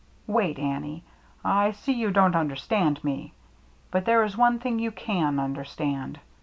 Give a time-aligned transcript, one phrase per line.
[0.25, 1.03] "Wait, Annie.
[1.45, 3.33] I see you don't understand me.
[3.91, 6.19] But there is one thing you can under stand.